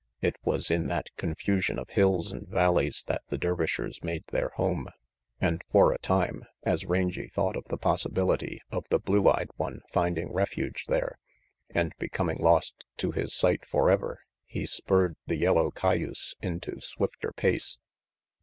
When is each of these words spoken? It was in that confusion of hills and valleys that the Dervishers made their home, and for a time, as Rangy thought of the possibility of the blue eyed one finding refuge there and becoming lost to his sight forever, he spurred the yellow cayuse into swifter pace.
It 0.19 0.35
was 0.43 0.71
in 0.71 0.87
that 0.87 1.15
confusion 1.15 1.77
of 1.77 1.89
hills 1.91 2.31
and 2.31 2.47
valleys 2.47 3.03
that 3.05 3.21
the 3.27 3.37
Dervishers 3.37 4.03
made 4.03 4.23
their 4.31 4.49
home, 4.55 4.87
and 5.39 5.61
for 5.71 5.93
a 5.93 5.99
time, 5.99 6.43
as 6.63 6.85
Rangy 6.87 7.27
thought 7.27 7.55
of 7.55 7.65
the 7.65 7.77
possibility 7.77 8.63
of 8.71 8.89
the 8.89 8.97
blue 8.97 9.29
eyed 9.29 9.51
one 9.57 9.81
finding 9.91 10.33
refuge 10.33 10.85
there 10.87 11.19
and 11.69 11.93
becoming 11.99 12.39
lost 12.39 12.83
to 12.97 13.11
his 13.11 13.35
sight 13.35 13.63
forever, 13.63 14.21
he 14.47 14.65
spurred 14.65 15.17
the 15.27 15.35
yellow 15.37 15.69
cayuse 15.69 16.33
into 16.41 16.81
swifter 16.81 17.31
pace. 17.31 17.77